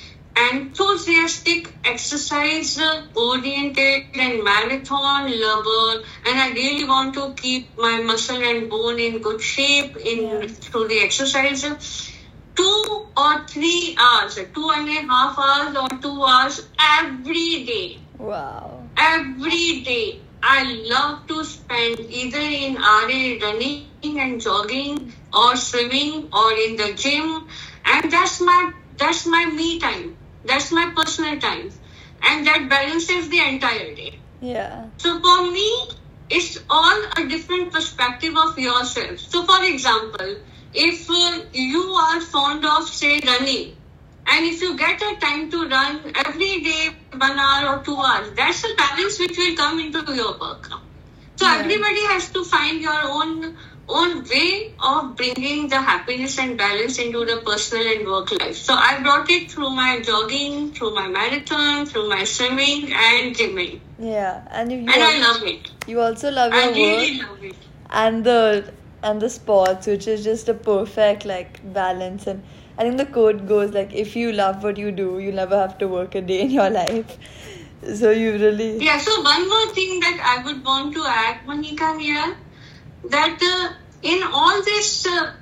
enthusiastic 0.50 1.68
exercise 1.85 2.78
oriented 3.14 4.04
and 4.14 4.45
marathon 4.45 5.33
lover 5.40 6.04
and 6.26 6.38
I 6.45 6.52
really 6.52 6.85
want 6.85 7.14
to 7.14 7.35
keep 7.35 7.76
my 7.76 8.00
muscle 8.00 8.42
and 8.50 8.71
bone 8.71 9.00
in 9.00 9.18
good 9.21 9.42
shape 9.42 9.97
in 9.97 10.49
through 10.49 10.87
the 10.88 11.00
exercise 11.00 11.66
two 12.54 13.07
or 13.16 13.47
three 13.47 13.97
hours, 13.99 14.38
two 14.54 14.71
and 14.76 14.88
a 14.88 15.02
half 15.12 15.38
hours 15.38 15.76
or 15.76 15.88
two 15.99 16.25
hours 16.25 16.66
every 16.80 17.64
day. 17.64 17.99
Wow. 18.18 18.83
Every 18.97 19.83
day. 19.83 20.21
I 20.42 20.64
love 20.88 21.26
to 21.28 21.45
spend 21.45 22.00
either 22.00 22.38
in 22.40 22.76
RA 22.76 23.47
running 23.47 23.88
and 24.21 24.40
jogging 24.40 25.12
or 25.33 25.57
swimming 25.57 26.28
or 26.33 26.52
in 26.52 26.76
the 26.76 26.95
gym. 26.95 27.47
And 27.85 28.11
that's 28.12 28.40
my 28.40 28.73
that's 28.99 29.26
my 29.26 29.47
me 29.47 29.78
time. 29.80 30.16
That's 30.45 30.73
my 30.73 30.92
personal 30.97 31.38
time. 31.40 31.71
And 32.23 32.47
that 32.47 32.68
balances 32.68 33.28
the 33.28 33.40
entire 33.40 33.95
day. 33.95 34.23
Yeah. 34.40 34.90
So 34.99 35.21
for 35.21 35.50
me, 35.50 35.88
it's 36.30 36.59
all 36.71 37.02
a 37.16 37.28
different 37.28 37.73
perspective 37.73 38.35
of 38.37 38.59
yourself. 38.59 39.18
So 39.21 39.45
for 39.47 39.62
example, 39.64 40.37
if 40.73 41.11
uh, 41.11 41.45
you 41.52 41.83
are 41.83 42.21
fond 42.21 42.64
of 42.64 42.88
say 42.88 43.21
running, 43.26 43.77
and 44.30 44.44
if 44.47 44.61
you 44.62 44.76
get 44.76 45.00
a 45.02 45.16
time 45.20 45.50
to 45.50 45.68
run 45.68 46.00
every 46.26 46.61
day, 46.61 46.90
one 47.16 47.38
hour 47.38 47.76
or 47.76 47.82
two 47.85 47.97
hours, 47.97 48.30
that's 48.37 48.64
a 48.64 48.75
balance 48.76 49.18
which 49.18 49.37
will 49.38 49.56
come 49.56 49.80
into 49.80 50.04
your 50.14 50.38
work. 50.38 50.68
So 51.37 51.47
Yeah. 51.47 51.58
everybody 51.64 52.04
has 52.12 52.30
to 52.37 52.44
find 52.44 52.80
your 52.80 53.00
own 53.18 53.56
own 53.99 54.23
way 54.30 54.75
of 54.88 55.04
bringing 55.16 55.68
the 55.75 55.78
happiness 55.80 56.38
and 56.38 56.58
balance 56.62 56.99
into 57.04 57.25
the 57.28 57.37
personal 57.44 57.87
and 57.92 58.06
work 58.06 58.30
life. 58.40 58.56
So 58.56 58.75
I 58.75 58.99
brought 59.02 59.30
it 59.30 59.50
through 59.50 59.70
my 59.70 60.00
jogging, 60.08 60.73
through 60.75 60.90
my 60.94 61.06
marathon, 61.08 61.87
through 61.87 62.06
my 62.11 62.25
swimming 62.25 62.92
and 62.92 63.35
gymming. 63.35 63.80
Yeah. 63.99 64.42
And 64.50 64.70
you, 64.73 64.78
And 64.80 64.90
I 64.90 65.18
love 65.20 65.42
it. 65.52 65.70
you 65.87 66.00
also 66.02 66.30
love 66.30 66.52
I 66.52 66.64
your 66.64 66.75
really 66.75 67.18
work 67.20 67.28
love 67.30 67.44
it. 67.44 67.56
and 67.90 68.25
the 68.25 68.75
and 69.02 69.23
the 69.23 69.30
sports, 69.30 69.87
which 69.87 70.06
is 70.06 70.23
just 70.23 70.49
a 70.50 70.54
perfect 70.68 71.25
like 71.25 71.61
balance. 71.73 72.26
And 72.26 72.42
I 72.78 72.85
think 72.85 72.97
the 72.97 73.06
quote 73.06 73.47
goes 73.47 73.73
like, 73.76 73.92
"If 73.92 74.14
you 74.16 74.32
love 74.32 74.62
what 74.62 74.76
you 74.78 74.90
do, 74.99 75.06
you 75.18 75.32
never 75.38 75.56
have 75.61 75.76
to 75.78 75.88
work 75.94 76.14
a 76.14 76.20
day 76.32 76.40
in 76.42 76.52
your 76.58 76.70
life." 76.70 77.16
So 78.00 78.11
you 78.11 78.30
really 78.42 78.68
Yeah, 78.85 78.99
so 78.99 79.20
one 79.23 79.49
more 79.49 79.66
thing 79.75 80.00
that 80.04 80.20
I 80.35 80.44
would 80.44 80.64
want 80.64 80.94
to 80.94 81.04
add, 81.06 81.44
Monica, 81.47 81.90
here, 81.99 82.37
that 83.16 83.44
uh, 83.50 83.73
in 84.02 84.23
all 84.40 84.62
this, 84.70 85.06
uh, 85.06 85.32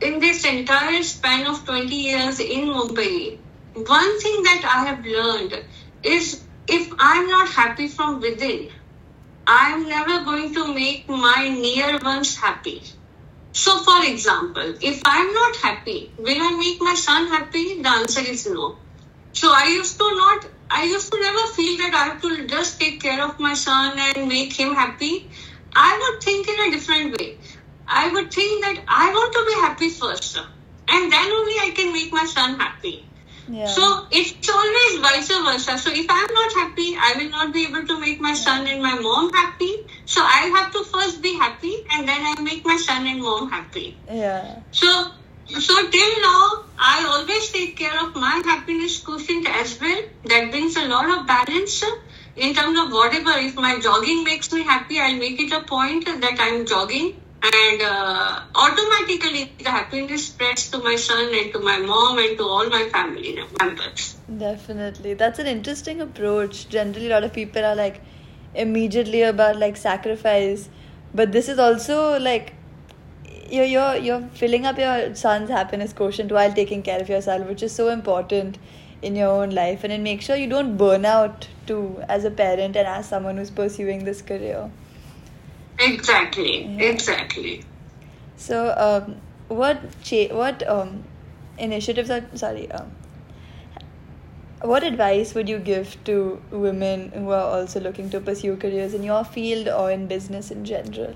in 0.00 0.18
this 0.20 0.44
entire 0.44 1.02
span 1.02 1.46
of 1.46 1.64
20 1.64 1.94
years 1.94 2.40
in 2.40 2.66
Mumbai, 2.68 3.38
one 3.74 4.20
thing 4.20 4.42
that 4.48 4.68
I 4.76 4.84
have 4.86 5.04
learned 5.04 5.62
is 6.02 6.42
if 6.68 6.92
I'm 6.98 7.28
not 7.28 7.48
happy 7.48 7.88
from 7.88 8.20
within, 8.20 8.68
I'm 9.46 9.88
never 9.88 10.24
going 10.24 10.54
to 10.54 10.74
make 10.74 11.08
my 11.08 11.48
near 11.48 11.98
ones 11.98 12.36
happy. 12.36 12.82
So, 13.56 13.72
for 13.82 14.04
example, 14.04 14.74
if 14.80 15.00
I'm 15.04 15.32
not 15.32 15.56
happy, 15.62 16.14
will 16.18 16.40
I 16.48 16.50
make 16.58 16.80
my 16.80 16.94
son 16.94 17.26
happy? 17.28 17.82
The 17.82 17.88
answer 17.88 18.20
is 18.20 18.46
no. 18.46 18.82
So 19.32 19.52
I 19.52 19.66
used 19.68 19.98
to 19.98 20.04
not, 20.16 20.46
I 20.70 20.84
used 20.84 21.10
to 21.12 21.20
never 21.20 21.46
feel 21.54 21.78
that 21.78 21.94
I 21.94 22.04
have 22.10 22.22
to 22.22 22.46
just 22.46 22.80
take 22.80 23.00
care 23.02 23.22
of 23.24 23.38
my 23.40 23.54
son 23.54 23.98
and 23.98 24.28
make 24.28 24.52
him 24.58 24.74
happy. 24.74 25.30
I 25.74 25.92
would 26.02 26.22
think 26.22 26.48
in 26.48 26.68
a 26.68 26.70
different 26.76 27.18
way. 27.18 27.38
I 27.88 28.10
would 28.12 28.32
think 28.32 28.64
that 28.64 28.84
I 28.88 29.10
want 29.12 29.32
to 29.38 29.44
be 29.48 29.54
happy 29.66 29.90
first, 29.90 30.36
and 30.36 31.12
then 31.12 31.32
only 31.40 31.56
I 31.68 31.72
can 31.76 31.92
make 31.92 32.12
my 32.12 32.24
son 32.26 32.58
happy. 32.60 33.10
yeah. 33.48 33.66
So 33.66 34.06
it's 34.10 34.48
always 34.50 35.00
vice 35.00 35.28
versa. 35.28 35.78
So 35.78 35.90
if 35.92 36.06
I'm 36.10 36.34
not 36.40 36.52
happy, 36.62 36.96
I 37.08 37.14
will 37.18 37.30
not 37.30 37.54
be 37.54 37.66
able 37.66 37.86
to 37.86 38.00
make 38.00 38.20
my 38.20 38.34
son 38.34 38.66
and 38.66 38.82
my 38.82 38.94
mom 38.98 39.32
happy. 39.32 39.74
So 40.06 40.22
I 40.22 40.42
have 40.56 40.72
to 40.72 40.84
first 40.84 41.20
be 41.20 41.34
happy, 41.34 41.74
and 41.92 42.08
then 42.08 42.20
I 42.24 42.40
make 42.40 42.64
my 42.64 42.76
son 42.76 43.06
and 43.06 43.20
mom 43.20 43.50
happy. 43.50 43.96
yeah. 44.08 44.60
So, 44.70 45.10
so 45.48 45.90
till 45.90 46.20
now, 46.22 46.64
I 46.78 47.04
always 47.08 47.50
take 47.50 47.76
care 47.76 47.98
of 48.04 48.14
my 48.14 48.40
happiness 48.44 49.00
quotient 49.00 49.48
as 49.48 49.80
well. 49.80 50.02
That 50.24 50.50
brings 50.52 50.76
a 50.76 50.86
lot 50.86 51.10
of 51.10 51.26
balance 51.26 51.82
in 52.36 52.54
terms 52.54 52.78
of 52.78 52.92
whatever. 52.92 53.32
If 53.38 53.56
my 53.56 53.78
jogging 53.80 54.24
makes 54.24 54.52
me 54.52 54.62
happy, 54.62 55.00
I'll 55.00 55.16
make 55.16 55.40
it 55.40 55.52
a 55.52 55.62
point 55.62 56.06
that 56.06 56.36
I'm 56.38 56.66
jogging. 56.66 57.14
And 57.42 57.82
uh, 57.82 58.40
automatically, 58.54 59.52
the 59.58 59.70
happiness 59.70 60.28
spreads 60.28 60.70
to 60.70 60.78
my 60.78 60.96
son 60.96 61.32
and 61.32 61.52
to 61.52 61.60
my 61.60 61.78
mom 61.78 62.18
and 62.18 62.36
to 62.38 62.44
all 62.44 62.68
my 62.68 62.88
family 62.92 63.38
members. 63.60 64.16
Definitely. 64.38 65.14
That's 65.14 65.38
an 65.38 65.46
interesting 65.46 66.00
approach. 66.00 66.68
Generally, 66.68 67.06
a 67.06 67.10
lot 67.10 67.24
of 67.24 67.32
people 67.32 67.64
are 67.64 67.76
like 67.76 68.00
immediately 68.56 69.22
about 69.22 69.56
like 69.58 69.76
sacrifice, 69.76 70.68
but 71.14 71.32
this 71.32 71.48
is 71.48 71.58
also 71.58 72.18
like 72.18 72.54
you're 73.50 73.64
you're 73.64 73.96
you're 73.96 74.22
filling 74.42 74.66
up 74.66 74.78
your 74.78 75.14
son's 75.14 75.50
happiness 75.50 75.92
quotient 75.92 76.32
while 76.32 76.52
taking 76.52 76.82
care 76.82 77.00
of 77.00 77.08
yourself, 77.08 77.46
which 77.48 77.62
is 77.62 77.72
so 77.72 77.88
important 77.88 78.58
in 79.02 79.14
your 79.14 79.28
own 79.28 79.50
life, 79.50 79.84
and 79.84 79.92
it 79.92 80.00
makes 80.00 80.24
sure 80.24 80.36
you 80.36 80.48
don't 80.48 80.76
burn 80.76 81.04
out 81.04 81.48
too 81.66 82.02
as 82.08 82.24
a 82.24 82.30
parent 82.30 82.76
and 82.76 82.86
as 82.88 83.08
someone 83.08 83.36
who's 83.36 83.50
pursuing 83.50 84.04
this 84.04 84.22
career. 84.22 84.70
Exactly, 85.78 86.64
Yeah. 86.64 86.90
exactly. 86.90 87.64
So, 88.36 88.74
um, 88.76 89.16
what 89.48 89.80
cha- 90.02 90.34
what 90.34 90.66
um, 90.68 91.04
initiatives 91.58 92.10
are 92.10 92.24
sorry 92.34 92.70
um, 92.72 92.90
what 94.66 94.82
advice 94.84 95.34
would 95.34 95.48
you 95.48 95.58
give 95.58 96.02
to 96.04 96.42
women 96.50 97.10
who 97.12 97.30
are 97.30 97.58
also 97.58 97.80
looking 97.80 98.10
to 98.10 98.20
pursue 98.20 98.56
careers 98.56 98.94
in 98.94 99.02
your 99.02 99.24
field 99.24 99.68
or 99.68 99.90
in 99.90 100.06
business 100.06 100.50
in 100.50 100.64
general? 100.64 101.14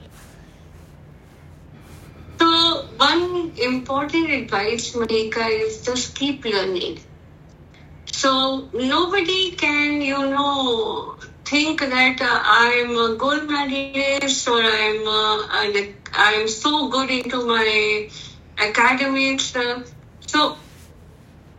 So, 2.38 2.86
one 2.96 3.52
important 3.62 4.30
advice, 4.30 4.94
Malika, 4.94 5.44
is 5.46 5.82
just 5.82 6.14
keep 6.16 6.44
learning. 6.44 7.00
So, 8.12 8.68
nobody 8.72 9.52
can, 9.52 10.00
you 10.02 10.18
know, 10.30 11.16
think 11.44 11.80
that 11.80 12.20
uh, 12.20 12.42
I'm 12.44 12.90
a 12.96 13.16
gold 13.16 13.48
medalist 13.50 14.48
or 14.48 14.60
I'm, 14.62 15.06
uh, 15.08 15.48
an- 15.62 15.94
I'm 16.12 16.48
so 16.48 16.88
good 16.88 17.10
into 17.10 17.46
my 17.46 18.10
academics. 18.58 19.54
Uh, 19.56 19.84
so, 20.26 20.56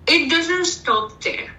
it 0.07 0.29
doesn't 0.29 0.65
stop 0.65 1.21
there. 1.21 1.49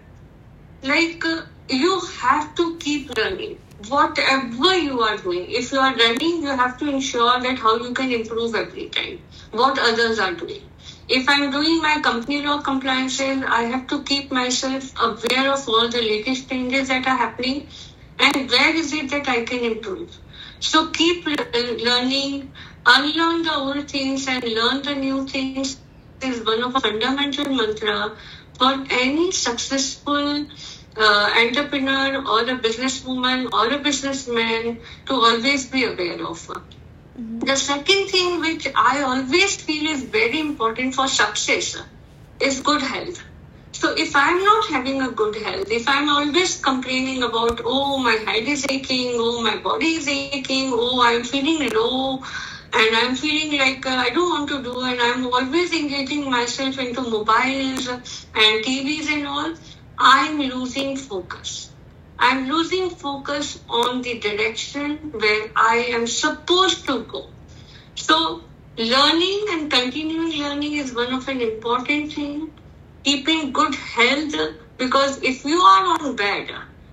Like, 0.82 1.24
uh, 1.24 1.42
you 1.70 2.00
have 2.20 2.54
to 2.56 2.76
keep 2.78 3.16
learning. 3.16 3.58
whatever 3.88 4.76
you 4.78 5.00
are 5.02 5.16
doing. 5.16 5.46
If 5.50 5.72
you 5.72 5.78
are 5.80 5.94
running, 5.96 6.42
you 6.42 6.54
have 6.58 6.76
to 6.78 6.88
ensure 6.88 7.40
that 7.40 7.58
how 7.58 7.76
you 7.84 7.92
can 7.94 8.12
improve 8.12 8.54
every 8.54 8.88
time. 8.90 9.18
What 9.50 9.78
others 9.78 10.20
are 10.20 10.34
doing. 10.34 10.70
If 11.08 11.28
I'm 11.28 11.50
doing 11.50 11.80
my 11.82 12.00
company 12.00 12.42
law 12.46 12.60
compliances, 12.62 13.42
I 13.48 13.62
have 13.72 13.86
to 13.88 14.04
keep 14.04 14.30
myself 14.30 14.92
aware 15.08 15.52
of 15.52 15.68
all 15.68 15.88
the 15.88 16.00
latest 16.00 16.48
changes 16.48 16.88
that 16.88 17.06
are 17.08 17.16
happening 17.16 17.68
and 18.18 18.48
where 18.50 18.74
is 18.76 18.92
it 18.92 19.10
that 19.10 19.28
I 19.28 19.44
can 19.44 19.64
improve. 19.64 20.16
So 20.60 20.90
keep 20.90 21.26
learning, 21.26 22.52
unlearn 22.86 23.42
the 23.42 23.54
old 23.56 23.90
things 23.90 24.28
and 24.28 24.44
learn 24.44 24.82
the 24.82 24.94
new 24.94 25.26
things 25.26 25.80
is 26.22 26.44
one 26.44 26.62
of 26.62 26.72
the 26.74 26.80
fundamental 26.80 27.46
mantra 27.54 28.16
for 28.58 28.72
any 28.90 29.32
successful 29.32 30.46
uh, 30.96 31.34
entrepreneur 31.36 32.16
or 32.26 32.40
a 32.42 32.58
businesswoman 32.58 33.52
or 33.52 33.72
a 33.72 33.78
businessman 33.78 34.78
to 35.06 35.14
always 35.14 35.66
be 35.66 35.84
aware 35.84 36.24
of. 36.26 36.38
Mm-hmm. 36.38 37.40
The 37.40 37.56
second 37.56 38.08
thing 38.08 38.40
which 38.40 38.66
I 38.74 39.02
always 39.02 39.56
feel 39.56 39.90
is 39.90 40.02
very 40.02 40.40
important 40.40 40.94
for 40.94 41.08
success 41.08 41.76
is 42.40 42.60
good 42.60 42.82
health. 42.82 43.22
So 43.72 43.94
if 43.96 44.14
I'm 44.14 44.44
not 44.44 44.66
having 44.68 45.02
a 45.02 45.10
good 45.10 45.34
health, 45.36 45.70
if 45.70 45.88
I'm 45.88 46.08
always 46.08 46.60
complaining 46.60 47.22
about, 47.22 47.60
oh, 47.64 47.98
my 47.98 48.12
head 48.12 48.44
is 48.44 48.66
aching, 48.68 49.12
oh, 49.14 49.42
my 49.42 49.56
body 49.56 49.94
is 49.94 50.06
aching, 50.06 50.70
oh, 50.72 51.02
I'm 51.02 51.24
feeling 51.24 51.68
low, 51.70 52.22
and 52.74 52.96
I'm 52.96 53.16
feeling 53.16 53.58
like 53.58 53.84
uh, 53.84 53.90
I 53.90 54.10
don't 54.10 54.30
want 54.30 54.48
to 54.50 54.62
do, 54.62 54.80
and 54.82 55.00
I'm 55.00 55.26
always 55.26 55.72
engaging 55.72 56.30
myself 56.30 56.78
into 56.78 57.02
mobiles 57.02 57.88
and 57.88 58.64
TVs 58.64 59.10
and 59.12 59.26
all, 59.26 59.54
I'm 59.98 60.38
losing 60.40 60.96
focus. 60.96 61.72
I'm 62.18 62.48
losing 62.48 62.90
focus 62.90 63.58
on 63.68 64.02
the 64.02 64.18
direction 64.20 65.12
where 65.12 65.50
I 65.56 65.88
am 65.90 66.06
supposed 66.06 66.86
to 66.86 67.04
go. 67.04 67.30
So, 67.94 68.44
learning 68.78 69.46
and 69.50 69.70
continuing 69.70 70.38
learning 70.38 70.74
is 70.74 70.94
one 70.94 71.12
of 71.12 71.28
an 71.28 71.40
important 71.40 72.12
thing. 72.12 72.52
Keeping 73.04 73.52
good 73.52 73.74
health 73.74 74.34
because 74.78 75.22
if 75.22 75.44
you 75.44 75.58
are 75.60 75.98
on 76.00 76.16
bed, 76.16 76.50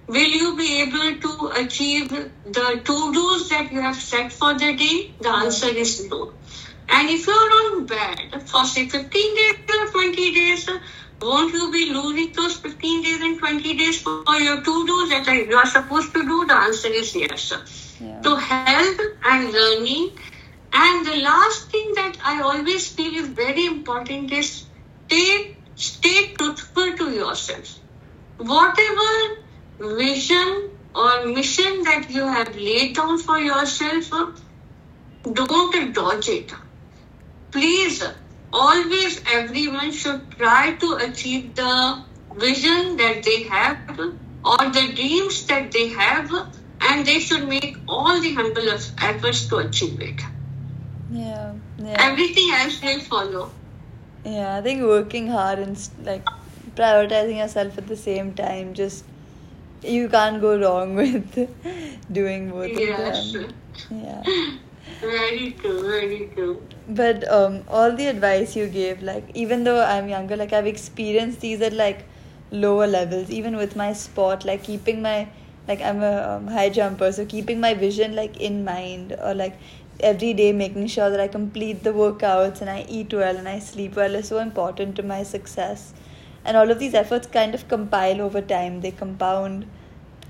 will 0.08 0.30
you 0.42 0.58
be 0.58 0.82
able 0.82 1.20
to 1.22 1.52
achieve 1.64 2.10
the 2.10 2.82
to 2.84 3.14
dos 3.14 3.50
that 3.50 3.72
you 3.72 3.82
have 3.82 3.96
set 3.96 4.32
for 4.32 4.54
the 4.54 4.76
day? 4.76 5.12
The 5.22 5.30
answer 5.30 5.70
is 5.70 6.10
no. 6.10 6.34
And 6.90 7.10
if 7.10 7.28
you 7.28 7.34
are 7.34 7.52
on 7.60 7.86
bed 7.86 8.48
for 8.48 8.66
say 8.66 8.90
15 8.90 9.36
days 9.36 9.56
or 9.80 9.92
20 9.92 10.34
days, 10.34 10.70
won't 11.22 11.54
you 11.54 11.72
be 11.72 11.92
losing 11.94 12.32
those 12.34 12.58
15 12.58 13.04
days 13.04 13.22
and 13.22 13.40
20 13.40 13.78
days 13.78 14.02
for 14.02 14.20
your 14.20 14.42
to 14.42 14.64
dos 14.66 14.94
that 14.96 15.14
you 15.18 15.56
are 15.58 15.66
supposed 15.66 16.14
to 16.14 16.24
do? 16.24 16.46
The 16.48 16.56
answer 16.56 16.90
is 16.90 17.16
yes. 17.16 17.54
Yeah. 18.00 18.22
So, 18.22 18.36
health 18.36 19.00
and 19.26 19.52
learning. 19.52 20.12
And 20.74 21.06
the 21.06 21.18
last 21.18 21.70
thing 21.72 21.92
that 21.96 22.18
I 22.24 22.42
always 22.42 22.88
feel 22.94 23.14
is 23.14 23.28
very 23.30 23.66
important 23.66 24.32
is 24.32 24.66
stay, 25.08 25.56
stay 25.76 26.34
truthful 26.38 26.96
to 26.98 27.12
yourself. 27.12 27.80
Whatever 28.38 29.12
vision 29.80 30.70
or 30.96 31.26
mission 31.26 31.84
that 31.84 32.08
you 32.10 32.26
have 32.28 32.56
laid 32.56 32.96
down 32.96 33.18
for 33.20 33.40
yourself, 33.40 34.10
don't 35.34 35.94
dodge 35.94 36.30
it. 36.30 36.52
Please 37.52 38.04
always 38.52 39.22
everyone 39.32 39.92
should 39.92 40.32
try 40.32 40.74
to 40.76 40.96
achieve 40.96 41.56
the 41.56 42.04
vision 42.36 42.98
that 42.98 43.24
they 43.24 43.44
have 43.44 44.00
or 44.46 44.58
the 44.58 44.94
dreams 44.96 45.46
that 45.48 45.72
they 45.72 45.90
have 45.90 46.32
and 46.82 47.06
they 47.06 47.20
should 47.20 47.48
make 47.48 47.78
all 47.88 48.20
the 48.22 48.34
humble 48.34 48.70
efforts 48.70 49.48
to 49.48 49.58
achieve 49.58 50.00
it 50.02 50.22
yeah, 51.12 51.54
yeah. 51.78 51.96
everything 52.00 52.52
else 52.54 52.82
will 52.82 53.00
follow 53.00 53.52
yeah 54.24 54.58
i 54.58 54.62
think 54.62 54.82
working 54.84 55.28
hard 55.28 55.60
and 55.60 55.90
like 56.04 56.26
prioritizing 56.76 57.38
yourself 57.38 57.78
at 57.78 57.88
the 57.88 57.98
same 57.98 58.34
time 58.34 58.74
just 58.74 59.06
you 59.82 60.10
can't 60.10 60.42
go 60.42 60.58
wrong 60.60 60.96
with 61.04 61.50
doing 62.12 62.50
both 62.50 62.70
yes. 62.70 63.36
of 63.36 63.42
them 63.42 63.54
yeah 63.92 64.24
very 65.02 65.52
true 65.60 65.82
very 65.82 66.30
true 66.34 66.62
but 66.88 67.28
um, 67.32 67.64
all 67.68 67.96
the 67.96 68.08
advice 68.08 68.56
you 68.56 68.68
gave 68.68 69.02
like 69.02 69.30
even 69.34 69.64
though 69.64 69.84
i'm 69.84 70.10
younger 70.10 70.36
like 70.36 70.54
i've 70.54 70.68
experienced 70.68 71.40
these 71.42 71.62
at 71.62 71.74
like 71.74 72.06
lower 72.52 72.88
levels. 72.88 73.30
Even 73.30 73.56
with 73.58 73.76
my 73.76 73.94
sport 73.94 74.44
like 74.44 74.64
keeping 74.64 75.02
my 75.02 75.28
like 75.68 75.82
i'm 75.82 76.02
a 76.02 76.14
um, 76.30 76.48
high 76.48 76.70
jumper 76.70 77.12
so 77.12 77.26
keeping 77.26 77.60
my 77.60 77.74
vision 77.74 78.16
like 78.16 78.38
in 78.38 78.66
mind 78.66 79.16
or 79.24 79.36
like 79.36 79.56
every 80.00 80.34
day 80.34 80.52
making 80.52 80.88
sure 80.88 81.10
that 81.10 81.20
i 81.20 81.28
complete 81.28 81.84
the 81.84 81.92
workouts 81.92 82.62
and 82.62 82.70
i 82.70 82.86
eat 82.90 83.14
well 83.14 83.38
and 83.38 83.48
i 83.48 83.60
sleep 83.60 83.96
well 83.96 84.16
is 84.16 84.28
so 84.28 84.40
important 84.40 84.96
to 84.96 85.04
my 85.04 85.24
success. 85.24 85.94
And 86.46 86.56
all 86.56 86.72
of 86.72 86.80
these 86.80 86.94
efforts 86.94 87.28
kind 87.28 87.54
of 87.54 87.68
compile 87.68 88.22
over 88.22 88.42
time. 88.42 88.80
They 88.80 88.92
compound 88.92 89.68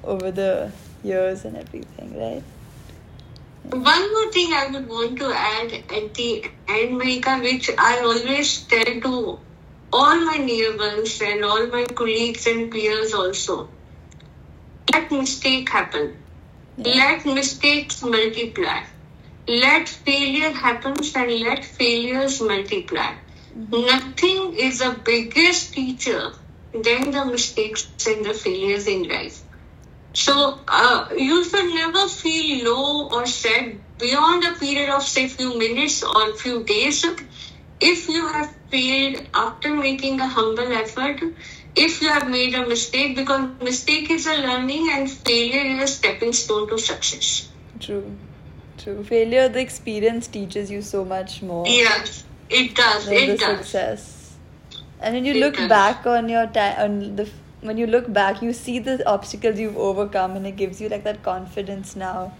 over 0.03 0.31
the 0.31 0.71
years 1.03 1.45
and 1.45 1.55
everything 1.55 2.19
right 2.19 2.43
one 3.71 4.13
more 4.13 4.31
thing 4.31 4.53
I 4.53 4.67
would 4.73 4.87
want 4.87 5.17
to 5.19 5.33
add 5.33 5.71
at 5.73 6.13
the 6.15 6.45
end, 6.67 7.01
Mahika, 7.01 7.41
which 7.41 7.69
I 7.77 7.99
always 7.99 8.65
tell 8.67 9.01
to 9.01 9.39
all 9.91 10.15
my 10.25 10.37
near 10.37 10.77
ones 10.77 11.21
and 11.21 11.43
all 11.43 11.67
my 11.67 11.85
colleagues 11.85 12.47
and 12.47 12.71
peers 12.71 13.13
also. 13.13 13.69
Let 14.93 15.11
mistake 15.11 15.69
happen. 15.69 16.17
Yeah. 16.77 16.95
Let 16.95 17.25
mistakes 17.25 18.03
multiply. 18.03 18.83
Let 19.47 19.89
failure 19.89 20.51
happen 20.51 20.95
and 21.15 21.31
let 21.41 21.65
failures 21.65 22.41
multiply. 22.41 23.15
Mm-hmm. 23.57 23.85
Nothing 23.85 24.53
is 24.55 24.81
a 24.81 24.93
biggest 24.93 25.73
teacher 25.73 26.33
than 26.73 27.11
the 27.11 27.25
mistakes 27.25 27.89
and 28.07 28.25
the 28.25 28.33
failures 28.33 28.87
in 28.87 29.03
life. 29.09 29.43
So 30.13 30.59
uh, 30.67 31.07
you 31.15 31.43
should 31.43 31.73
never 31.73 32.07
feel 32.07 32.65
low 32.65 33.09
or 33.09 33.25
sad 33.25 33.79
beyond 33.99 34.43
a 34.43 34.53
period 34.59 34.89
of 34.89 35.03
say 35.03 35.27
few 35.27 35.57
minutes 35.57 36.03
or 36.03 36.33
few 36.33 36.63
days. 36.63 37.05
If 37.81 38.09
you 38.09 38.27
have 38.27 38.53
failed 38.69 39.27
after 39.33 39.73
making 39.75 40.19
a 40.19 40.27
humble 40.27 40.71
effort, 40.73 41.21
if 41.75 42.01
you 42.01 42.09
have 42.09 42.29
made 42.29 42.53
a 42.55 42.67
mistake, 42.67 43.15
because 43.15 43.49
mistake 43.61 44.09
is 44.11 44.27
a 44.27 44.35
learning 44.35 44.89
and 44.91 45.09
failure 45.09 45.61
is 45.75 45.83
a 45.83 45.93
stepping 45.93 46.33
stone 46.33 46.67
to 46.69 46.77
success. 46.77 47.49
True, 47.79 48.17
true. 48.77 49.03
Failure, 49.03 49.47
the 49.47 49.61
experience 49.61 50.27
teaches 50.27 50.69
you 50.69 50.81
so 50.81 51.05
much 51.05 51.41
more. 51.41 51.65
Yes, 51.67 52.25
it 52.49 52.75
does. 52.75 53.07
It 53.07 53.27
the 53.27 53.37
does. 53.37 53.57
success. 53.59 54.37
And 54.99 55.15
when 55.15 55.25
you 55.25 55.33
It 55.35 55.39
look 55.39 55.55
does. 55.55 55.69
back 55.69 56.05
on 56.05 56.27
your 56.27 56.47
time, 56.47 56.75
on 56.79 57.15
the 57.15 57.29
when 57.61 57.77
you 57.77 57.87
look 57.87 58.11
back, 58.11 58.41
you 58.41 58.53
see 58.53 58.79
the 58.79 59.07
obstacles 59.07 59.59
you've 59.59 59.77
overcome, 59.77 60.35
and 60.35 60.47
it 60.47 60.55
gives 60.55 60.79
you 60.81 60.89
like 60.89 61.03
that 61.03 61.23
confidence 61.23 61.95
now 61.95 62.33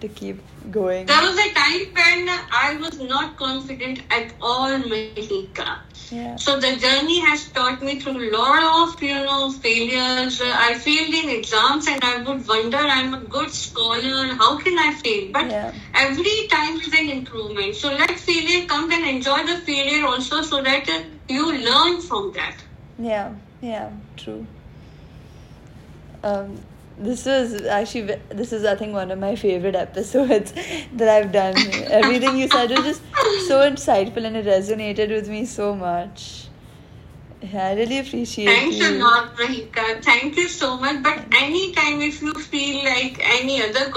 to 0.00 0.08
keep 0.08 0.38
going. 0.70 1.06
There 1.06 1.20
was 1.20 1.36
a 1.38 1.52
time 1.52 1.80
when 1.94 2.28
I 2.52 2.78
was 2.80 2.98
not 3.00 3.36
confident 3.36 4.00
at 4.10 4.32
all, 4.40 4.70
Mahika. 4.70 5.76
Yeah. 6.10 6.36
So 6.36 6.58
the 6.58 6.76
journey 6.76 7.20
has 7.20 7.48
taught 7.48 7.82
me 7.82 8.00
through 8.00 8.18
a 8.18 8.30
lot 8.36 8.62
of 8.88 9.02
you 9.02 9.14
know 9.14 9.50
failures. 9.52 10.40
I 10.42 10.74
failed 10.74 11.14
in 11.14 11.28
exams, 11.28 11.86
and 11.86 12.02
I 12.02 12.22
would 12.22 12.46
wonder, 12.48 12.78
I'm 12.78 13.14
a 13.14 13.20
good 13.20 13.50
scholar. 13.50 14.34
How 14.34 14.58
can 14.58 14.78
I 14.78 14.94
fail? 15.02 15.28
But 15.32 15.50
Yeah. 15.50 15.72
every 15.94 16.48
time 16.50 16.80
is 16.80 16.92
an 17.02 17.10
improvement. 17.18 17.76
So 17.76 17.92
let 17.92 18.18
failure 18.18 18.66
come 18.66 18.90
and 18.90 19.06
enjoy 19.14 19.44
the 19.52 19.58
failure 19.70 20.06
also, 20.06 20.42
so 20.42 20.62
that 20.62 20.88
you 21.28 21.52
learn 21.68 22.00
from 22.00 22.32
that. 22.32 22.56
Yeah, 22.98 23.32
yeah, 23.60 23.90
true. 24.16 24.46
Um, 26.22 26.60
this 26.98 27.24
was 27.24 27.62
actually 27.62 28.16
this 28.28 28.52
is 28.52 28.64
I 28.64 28.74
think 28.74 28.92
one 28.92 29.10
of 29.10 29.18
my 29.18 29.34
favorite 29.34 29.74
episodes 29.74 30.52
that 30.94 31.08
I've 31.08 31.32
done. 31.32 31.56
Everything 31.90 32.36
you 32.36 32.48
said 32.48 32.70
was 32.70 32.84
just 32.84 33.02
so 33.48 33.60
insightful 33.60 34.24
and 34.24 34.36
it 34.36 34.46
resonated 34.46 35.10
with 35.10 35.28
me 35.28 35.44
so 35.44 35.74
much. 35.74 36.46
Yeah, 37.42 37.68
I 37.68 37.74
really 37.74 37.98
appreciate 37.98 38.48
it. 38.48 38.54
Thanks 38.54 38.76
you. 38.76 38.98
a 38.98 39.02
lot, 39.02 39.34
Mahika. 39.34 40.04
Thank 40.04 40.36
you 40.36 40.46
so 40.46 40.76
much. 40.76 41.02
But 41.02 41.24
anytime 41.34 42.02
if 42.02 42.20
you 42.20 42.34
feel 42.34 42.84
like 42.84 43.18
any 43.22 43.62
other 43.62 43.90